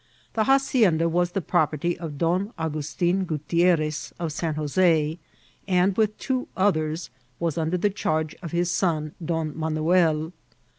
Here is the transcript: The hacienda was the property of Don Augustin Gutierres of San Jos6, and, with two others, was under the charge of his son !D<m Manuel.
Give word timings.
The 0.33 0.45
hacienda 0.45 1.07
was 1.07 1.33
the 1.33 1.41
property 1.43 1.95
of 1.95 2.17
Don 2.17 2.53
Augustin 2.57 3.23
Gutierres 3.23 4.11
of 4.19 4.31
San 4.31 4.55
Jos6, 4.55 5.19
and, 5.67 5.95
with 5.95 6.17
two 6.17 6.47
others, 6.57 7.11
was 7.39 7.55
under 7.55 7.77
the 7.77 7.91
charge 7.91 8.33
of 8.41 8.51
his 8.51 8.71
son 8.71 9.13
!D<m 9.23 9.53
Manuel. 9.55 10.33